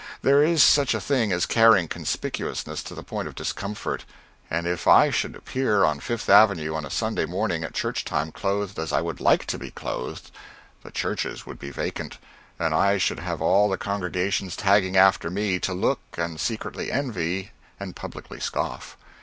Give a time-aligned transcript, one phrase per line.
[0.23, 4.03] There is such a thing as carrying conspicuousness to the point of discomfort;
[4.49, 8.31] and if I should appear on Fifth Avenue on a Sunday morning, at church time,
[8.31, 10.31] clothed as I would like to be clothed,
[10.81, 12.17] the churches would be vacant,
[12.57, 17.51] and I should have all the congregations tagging after me, to look, and secretly envy,
[17.79, 18.97] and publicly scoff.